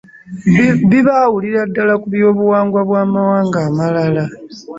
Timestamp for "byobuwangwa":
2.13-2.79